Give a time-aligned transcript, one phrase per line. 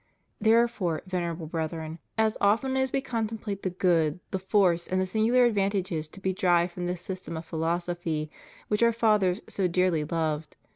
[0.39, 5.05] Therefore, Venerable Brethem, as often as We con template the good, the force, and the
[5.05, 8.29] singular advantages to be derived from this system of pMlosophy
[8.67, 10.55] which Our Fathers so dearly loved.